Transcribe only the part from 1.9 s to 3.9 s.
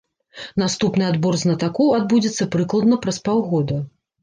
адбудзецца прыкладна праз паўгода.